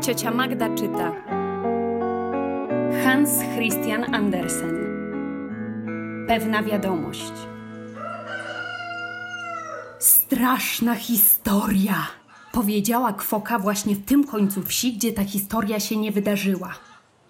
Ciocia 0.00 0.30
Magda 0.30 0.74
czyta. 0.74 1.12
Hans 3.04 3.30
Christian 3.56 4.14
Andersen. 4.14 4.70
Pewna 6.28 6.62
wiadomość. 6.62 7.32
Straszna 9.98 10.94
historia, 10.94 12.06
powiedziała 12.52 13.12
kwoka 13.12 13.58
właśnie 13.58 13.94
w 13.94 14.04
tym 14.04 14.24
końcu 14.24 14.62
wsi, 14.62 14.92
gdzie 14.92 15.12
ta 15.12 15.24
historia 15.24 15.80
się 15.80 15.96
nie 15.96 16.12
wydarzyła. 16.12 16.74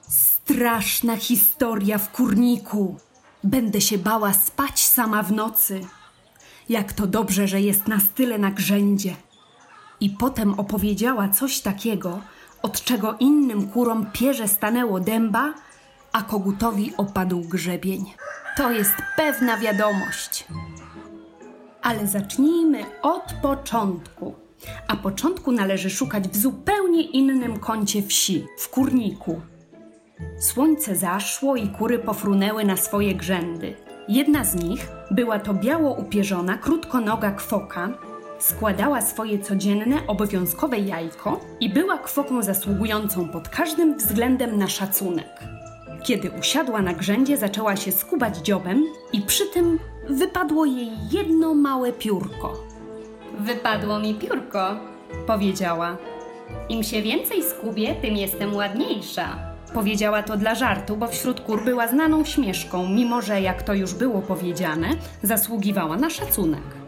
Straszna 0.09 1.17
historia 1.17 1.99
w 1.99 2.13
kurniku. 2.13 2.97
Będę 3.45 3.81
się 3.81 3.99
bała 3.99 4.33
spać 4.33 4.87
sama 4.87 5.23
w 5.23 5.33
nocy. 5.33 5.81
Jak 6.69 6.93
to 6.93 7.07
dobrze, 7.07 7.49
że 7.49 7.61
jest 7.61 7.89
nas 7.89 8.03
tyle 8.15 8.39
na 8.39 8.51
grzędzie. 8.51 9.17
I 10.01 10.11
potem 10.11 10.55
opowiedziała 10.55 11.29
coś 11.29 11.61
takiego, 11.61 12.21
od 12.63 12.85
czego 12.85 13.17
innym 13.21 13.69
kurom 13.69 14.07
pierze 14.13 14.49
stanęło 14.49 15.01
dęba, 15.01 15.55
a 16.13 16.23
kogutowi 16.23 16.93
opadł 16.97 17.41
grzebień. 17.41 18.05
To 18.57 18.71
jest 18.71 18.95
pewna 19.17 19.57
wiadomość. 19.57 20.47
Ale 21.83 22.07
zacznijmy 22.07 22.85
od 23.03 23.33
początku. 23.43 24.35
A 24.89 24.97
początku 24.97 25.53
należy 25.53 25.91
szukać 25.91 26.29
w 26.29 26.37
zupełnie 26.37 27.03
innym 27.03 27.59
kącie 27.59 28.03
wsi, 28.03 28.47
w 28.59 28.69
kurniku. 28.69 29.41
Słońce 30.41 30.97
zaszło 30.97 31.57
i 31.57 31.69
kury 31.69 31.99
pofrunęły 31.99 32.65
na 32.65 32.77
swoje 32.77 33.15
grzędy. 33.15 33.77
Jedna 34.09 34.45
z 34.45 34.55
nich 34.55 34.89
była 35.11 35.39
to 35.39 35.55
biało 35.55 35.95
upierzona, 35.95 36.59
krótkonoga 36.59 37.31
kwoka, 37.31 37.89
składała 38.41 39.03
swoje 39.03 39.39
codzienne, 39.39 40.07
obowiązkowe 40.07 40.79
jajko 40.79 41.41
i 41.61 41.71
była 41.71 41.99
kwoką 41.99 42.43
zasługującą 42.43 43.29
pod 43.29 43.49
każdym 43.49 43.97
względem 43.97 44.59
na 44.59 44.69
szacunek. 44.69 45.41
Kiedy 46.05 46.31
usiadła 46.31 46.83
na 46.83 46.93
grzędzie, 46.93 47.37
zaczęła 47.37 47.77
się 47.77 47.93
skubać 47.93 48.37
dziobem 48.37 48.85
i 49.13 49.23
przy 49.23 49.47
tym 49.47 49.79
wypadło 50.09 50.65
jej 50.65 50.91
jedno 51.11 51.55
małe 51.55 51.93
piórko. 51.93 52.65
Wypadło 53.39 53.99
mi 53.99 54.15
piórko, 54.15 54.91
Powiedziała. 55.27 55.97
Im 56.69 56.83
się 56.83 57.03
więcej 57.03 57.43
skubię, 57.43 57.95
tym 57.95 58.17
jestem 58.17 58.55
ładniejsza. 58.55 59.37
Powiedziała 59.75 60.23
to 60.23 60.37
dla 60.37 60.55
żartu, 60.55 60.97
bo 60.97 61.07
wśród 61.07 61.41
kur 61.41 61.65
była 61.65 61.89
znaną 61.89 62.25
śmieszką, 62.25 62.89
mimo 62.89 63.23
że, 63.23 63.41
jak 63.41 63.63
to 63.63 63.75
już 63.75 63.95
było 63.95 64.23
powiedziane, 64.23 64.89
zasługiwała 65.23 65.97
na 65.97 66.11
szacunek. 66.11 66.80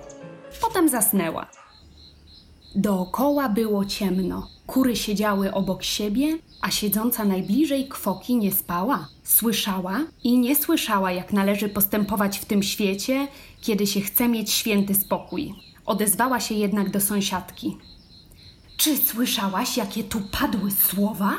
Potem 0.63 0.89
zasnęła. 0.89 1.47
Dookoła 2.75 3.49
było 3.49 3.85
ciemno. 3.85 4.49
Kury 4.67 4.97
siedziały 4.97 5.55
obok 5.55 5.83
siebie, 5.83 6.39
a 6.61 6.71
siedząca 6.71 7.25
najbliżej 7.25 7.89
kwoki 7.89 8.37
nie 8.37 8.53
spała. 8.53 9.09
Słyszała 9.25 10.01
i 10.25 10.39
nie 10.39 10.57
słyszała, 10.57 11.13
jak 11.13 11.33
należy 11.33 11.69
postępować 11.69 12.39
w 12.39 12.45
tym 12.45 12.63
świecie, 12.63 13.29
kiedy 13.61 13.87
się 13.87 14.01
chce 14.01 14.29
mieć 14.29 14.51
święty 14.51 14.95
spokój. 14.95 15.55
Odezwała 15.87 16.41
się 16.41 16.55
jednak 16.55 16.91
do 16.91 17.01
sąsiadki. 17.01 17.77
Czy 18.77 18.97
słyszałaś, 18.97 19.77
jakie 19.77 20.05
tu 20.05 20.21
padły 20.21 20.71
słowa? 20.71 21.33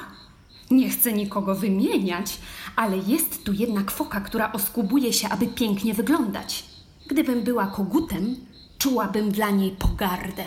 Nie 0.71 0.89
chcę 0.89 1.13
nikogo 1.13 1.55
wymieniać, 1.55 2.37
ale 2.75 2.97
jest 2.97 3.43
tu 3.43 3.53
jedna 3.53 3.83
kwoka, 3.83 4.21
która 4.21 4.51
oskubuje 4.51 5.13
się, 5.13 5.29
aby 5.29 5.47
pięknie 5.47 5.93
wyglądać. 5.93 6.63
Gdybym 7.07 7.43
była 7.43 7.67
kogutem, 7.67 8.35
czułabym 8.83 9.31
dla 9.31 9.49
niej 9.49 9.71
pogardę. 9.71 10.45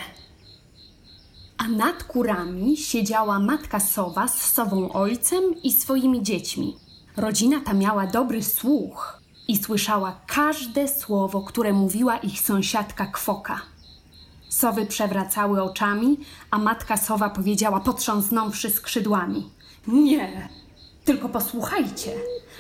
A 1.59 1.69
nad 1.69 2.05
kurami 2.05 2.77
siedziała 2.77 3.39
matka 3.39 3.81
sowa 3.81 4.29
z 4.29 4.53
sową 4.53 4.92
ojcem 4.92 5.42
i 5.62 5.73
swoimi 5.73 6.23
dziećmi. 6.23 6.77
Rodzina 7.17 7.61
ta 7.61 7.75
miała 7.75 8.07
dobry 8.07 8.42
słuch 8.42 9.20
i 9.48 9.57
słyszała 9.57 10.20
każde 10.27 10.89
słowo, 10.89 11.42
które 11.42 11.73
mówiła 11.73 12.17
ich 12.17 12.41
sąsiadka 12.41 13.07
kwoka. 13.07 13.61
Sowy 14.48 14.86
przewracały 14.86 15.63
oczami, 15.63 16.18
a 16.51 16.58
matka 16.58 16.97
sowa 16.97 17.30
powiedziała, 17.30 17.80
potrząsnąwszy 17.80 18.70
skrzydłami: 18.70 19.51
Nie, 19.86 20.48
tylko 21.05 21.29
posłuchajcie, 21.29 22.13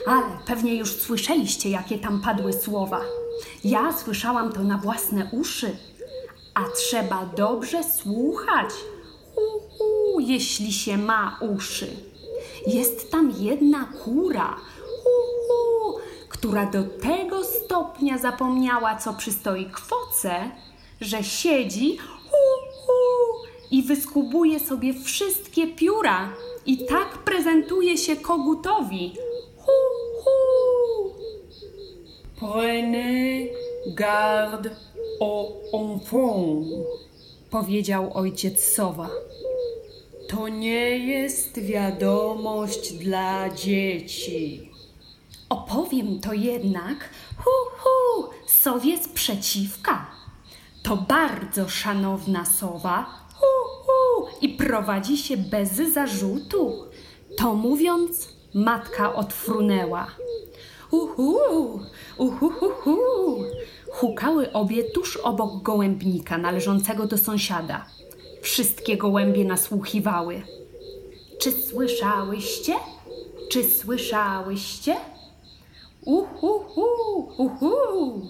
ale 0.06 0.22
pewnie 0.46 0.74
już 0.74 0.92
słyszeliście, 0.92 1.70
jakie 1.70 1.98
tam 1.98 2.20
padły 2.20 2.52
słowa. 2.52 3.00
Ja 3.64 3.92
słyszałam 3.92 4.52
to 4.52 4.62
na 4.62 4.78
własne 4.78 5.30
uszy, 5.32 5.76
a 6.54 6.64
trzeba 6.68 7.26
dobrze 7.36 7.84
słuchać, 7.84 8.70
hu, 9.34 10.20
jeśli 10.20 10.72
się 10.72 10.98
ma 10.98 11.38
uszy. 11.40 11.86
Jest 12.66 13.10
tam 13.10 13.32
jedna 13.38 13.84
kura, 14.04 14.56
hu, 15.04 15.98
która 16.28 16.66
do 16.66 16.84
tego 16.84 17.44
stopnia 17.44 18.18
zapomniała, 18.18 18.96
co 18.96 19.14
przystoi 19.14 19.66
kwoce, 19.66 20.50
że 21.00 21.24
siedzi 21.24 21.98
hu, 21.98 22.36
i 23.70 23.82
wyskubuje 23.82 24.60
sobie 24.60 24.94
wszystkie 24.94 25.66
pióra 25.66 26.32
i 26.66 26.86
tak 26.86 27.18
prezentuje 27.18 27.98
się 27.98 28.16
kogutowi. 28.16 29.16
Hu, 29.58 29.72
hu. 30.24 31.14
Prenez 32.36 33.50
garde 33.86 34.70
aux 35.20 35.52
enfants, 35.72 36.66
powiedział 37.50 38.10
ojciec 38.14 38.74
sowa. 38.74 39.10
To 40.28 40.48
nie 40.48 40.98
jest 40.98 41.60
wiadomość 41.60 42.92
dla 42.92 43.50
dzieci. 43.50 44.70
Opowiem 45.48 46.20
to 46.20 46.32
jednak, 46.32 47.10
hu, 47.36 47.50
hu, 47.78 48.28
sowie 48.46 48.98
sprzeciwka. 48.98 50.06
To 50.82 50.96
bardzo 50.96 51.68
szanowna 51.68 52.44
sowa, 52.44 53.06
hu, 53.34 53.82
hu, 53.86 54.26
i 54.40 54.48
prowadzi 54.48 55.18
się 55.18 55.36
bez 55.36 55.72
zarzutu. 55.72 56.84
To 57.36 57.54
mówiąc, 57.54 58.28
matka 58.54 59.14
odfrunęła. 59.14 60.06
Uhu, 60.90 61.38
uhu, 62.16 62.50
hu, 62.50 62.70
hu. 62.70 63.44
Hukały 63.90 64.52
obie 64.52 64.84
tuż 64.84 65.16
obok 65.16 65.62
gołębnika 65.62 66.38
należącego 66.38 67.06
do 67.06 67.18
sąsiada. 67.18 67.86
Wszystkie 68.42 68.96
gołębie 68.96 69.44
nasłuchiwały. 69.44 70.42
Czy 71.40 71.52
słyszałyście? 71.52 72.74
Czy 73.50 73.64
słyszałyście? 73.64 74.96
Uhu, 76.04 76.58
hu, 76.58 76.84
uhu. 77.36 78.28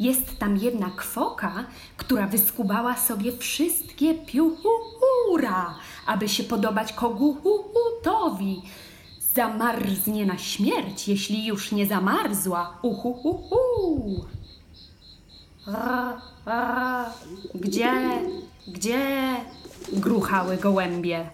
Jest 0.00 0.38
tam 0.38 0.56
jedna 0.56 0.90
kwoka, 0.96 1.64
która 1.96 2.26
wyskubała 2.26 2.96
sobie 2.96 3.32
wszystkie 3.32 4.14
pióra, 4.14 5.74
aby 6.06 6.28
się 6.28 6.44
podobać 6.44 6.92
kogutowi. 6.92 8.62
Zamarznie 9.38 10.26
na 10.26 10.38
śmierć, 10.38 11.08
jeśli 11.08 11.46
już 11.46 11.72
nie 11.72 11.86
zamarzła. 11.86 12.78
Uhuhuhu. 12.82 14.24
Ra, 15.66 16.20
ra. 16.46 17.10
Gdzie, 17.54 17.92
gdzie? 18.68 19.36
Gruchały 19.92 20.56
gołębie. 20.56 21.30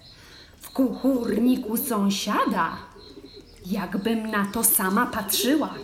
W 0.60 0.70
kuchurniku 0.70 1.76
sąsiada. 1.76 2.76
Jakbym 3.66 4.31
na 4.31 4.47
to 4.53 4.65
sama 4.65 5.06
patrzyła. 5.06 5.75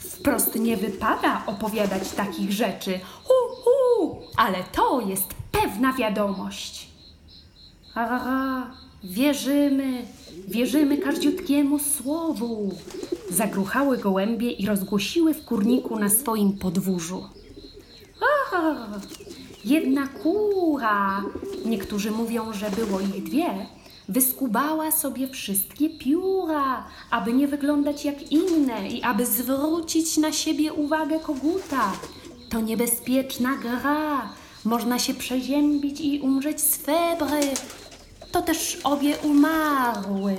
Wprost 0.00 0.54
nie 0.54 0.76
wypada 0.76 1.42
opowiadać 1.46 2.08
takich 2.08 2.52
rzeczy. 2.52 3.00
Hu, 3.24 3.56
hu, 3.64 4.22
ale 4.36 4.58
to 4.72 5.00
jest 5.00 5.34
pewna 5.52 5.92
wiadomość. 5.92 6.88
A, 7.94 8.85
wierzymy, 9.10 10.02
wierzymy 10.48 10.98
każdziutkiemu 10.98 11.78
słowu. 11.78 12.74
Zagruchały 13.30 13.98
gołębie 13.98 14.50
i 14.50 14.66
rozgłosiły 14.66 15.34
w 15.34 15.44
kurniku 15.44 15.98
na 15.98 16.08
swoim 16.08 16.52
podwórzu. 16.52 17.24
Jedna 19.64 20.06
kura, 20.06 21.22
niektórzy 21.64 22.10
mówią, 22.10 22.52
że 22.52 22.70
było 22.70 23.00
ich 23.00 23.22
dwie, 23.22 23.66
wyskubała 24.08 24.90
sobie 24.90 25.28
wszystkie 25.28 25.90
pióra, 25.90 26.84
aby 27.10 27.32
nie 27.32 27.48
wyglądać 27.48 28.04
jak 28.04 28.32
inne 28.32 28.88
i 28.88 29.02
aby 29.02 29.26
zwrócić 29.26 30.16
na 30.16 30.32
siebie 30.32 30.72
uwagę 30.72 31.20
koguta. 31.20 31.92
To 32.48 32.60
niebezpieczna 32.60 33.56
gra. 33.56 34.28
Można 34.64 34.98
się 34.98 35.14
przeziębić 35.14 36.00
i 36.00 36.20
umrzeć 36.20 36.60
z 36.60 36.76
febry. 36.76 37.40
To 38.32 38.42
też 38.42 38.78
obie 38.84 39.16
umarły. 39.18 40.36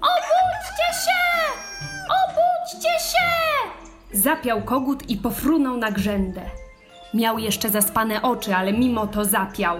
Obudźcie 0.00 0.88
się! 1.04 1.20
Obudźcie 2.24 2.88
się! 2.88 3.28
Zapiał 4.12 4.62
kogut 4.62 5.10
i 5.10 5.16
pofrunął 5.16 5.76
na 5.76 5.90
grzędę. 5.90 6.42
Miał 7.14 7.38
jeszcze 7.38 7.70
zaspane 7.70 8.22
oczy, 8.22 8.54
ale 8.54 8.72
mimo 8.72 9.06
to 9.06 9.24
zapiał. 9.24 9.76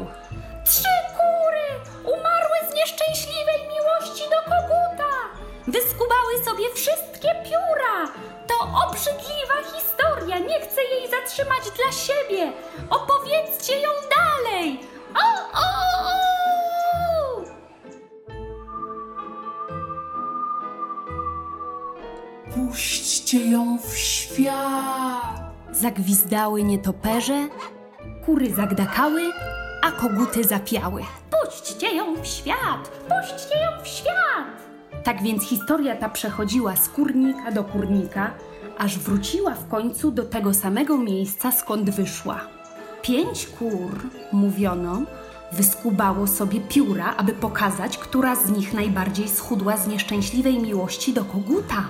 Opowiedzcie 13.65 13.81
ją 13.81 13.89
dalej. 14.17 14.81
O, 15.15 15.19
o, 15.59 15.65
o! 16.01 16.15
Puśćcie 22.55 23.51
ją 23.51 23.79
w 23.79 23.97
świat. 23.97 25.41
Zagwizdały 25.73 26.63
nietoperze, 26.63 27.49
kury 28.27 28.55
zagdakały, 28.55 29.23
a 29.83 29.93
koguty 29.93 30.45
zapiały. 30.45 31.03
Puśćcie 31.31 31.95
ją 31.97 32.23
w 32.23 32.27
świat. 32.27 32.89
Puśćcie 32.89 33.59
ją 33.59 33.83
w 33.83 33.89
świat. 33.89 34.65
Tak 35.05 35.23
więc 35.23 35.45
historia 35.45 35.97
ta 35.97 36.09
przechodziła 36.09 36.77
z 36.77 36.89
kurnika 36.89 37.53
do 37.53 37.65
kurnika, 37.65 38.35
aż 38.79 38.99
wróciła 38.99 39.55
w 39.55 39.69
końcu 39.69 40.11
do 40.11 40.25
tego 40.25 40.55
samego 40.55 40.99
miejsca, 40.99 41.53
skąd 41.53 41.91
wyszła. 41.91 42.64
Pięć 43.05 43.47
kur, 43.47 44.11
mówiono, 44.33 45.03
wyskubało 45.53 46.27
sobie 46.27 46.61
pióra, 46.61 47.15
aby 47.17 47.33
pokazać, 47.33 47.99
która 47.99 48.37
z 48.37 48.51
nich 48.51 48.75
najbardziej 48.75 49.29
schudła 49.29 49.77
z 49.77 49.87
nieszczęśliwej 49.87 50.59
miłości 50.59 51.13
do 51.13 51.25
koguta. 51.25 51.89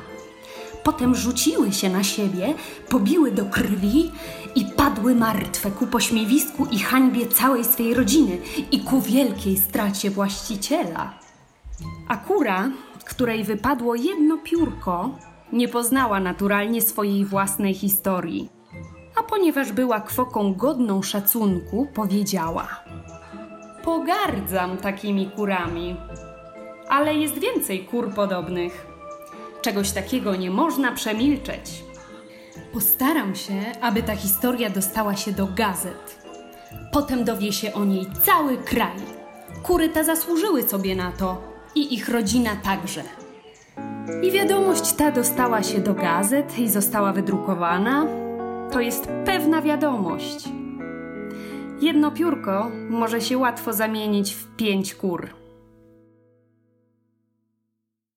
Potem 0.85 1.15
rzuciły 1.15 1.73
się 1.73 1.91
na 1.91 2.05
siebie, 2.05 2.55
pobiły 2.89 3.33
do 3.33 3.45
krwi 3.45 4.13
i 4.55 4.65
padły 4.65 5.15
martwe 5.15 5.71
ku 5.71 5.87
pośmiewisku 5.87 6.67
i 6.67 6.79
hańbie 6.79 7.27
całej 7.27 7.65
swej 7.65 7.95
rodziny 7.95 8.39
i 8.71 8.81
ku 8.81 9.01
wielkiej 9.01 9.57
stracie 9.57 10.11
właściciela. 10.11 11.19
A 12.09 12.17
kura, 12.17 12.71
której 13.05 13.45
wypadło 13.45 13.95
jedno 13.95 14.39
piórko, 14.39 15.11
nie 15.53 15.69
poznała 15.69 16.21
naturalnie 16.21 16.83
swojej 16.83 17.25
własnej 17.25 17.75
historii. 17.75 18.54
A 19.17 19.23
ponieważ 19.23 19.73
była 19.73 20.01
kwoką 20.01 20.55
godną 20.55 21.03
szacunku, 21.03 21.87
powiedziała: 21.95 22.69
Pogardzam 23.85 24.77
takimi 24.77 25.31
kurami. 25.31 25.97
Ale 26.89 27.15
jest 27.15 27.39
więcej 27.39 27.85
kur 27.85 28.15
podobnych. 28.15 28.87
Czegoś 29.63 29.91
takiego 29.91 30.37
nie 30.37 30.51
można 30.51 30.93
przemilczeć. 30.93 31.85
Postaram 32.73 33.35
się, 33.35 33.55
aby 33.81 34.03
ta 34.03 34.17
historia 34.17 34.71
dostała 34.71 35.17
się 35.17 35.33
do 35.33 35.47
gazet. 35.47 36.25
Potem 36.93 37.25
dowie 37.25 37.53
się 37.53 37.73
o 37.73 37.85
niej 37.85 38.07
cały 38.23 38.57
kraj. 38.57 38.97
Kury 39.63 39.89
te 39.89 40.05
zasłużyły 40.05 40.63
sobie 40.63 40.97
na 40.97 41.13
to 41.13 41.43
i 41.75 41.95
ich 41.95 42.09
rodzina 42.09 42.51
także. 42.57 43.03
I 44.23 44.31
wiadomość 44.31 44.93
ta 44.93 45.11
dostała 45.11 45.63
się 45.63 45.79
do 45.79 45.95
gazet 45.95 46.59
i 46.59 46.69
została 46.69 47.13
wydrukowana. 47.13 48.07
To 48.75 48.81
jest 48.81 49.09
pewna 49.25 49.63
wiadomość. 49.63 50.49
Jedno 51.81 52.11
piórko 52.11 52.71
może 52.91 53.21
się 53.21 53.39
łatwo 53.39 53.73
zamienić 53.73 54.35
w 54.35 54.57
pięć 54.57 54.95
kur. 54.95 55.29